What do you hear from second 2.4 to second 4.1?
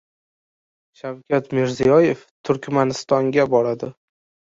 Turkmanistonga boradi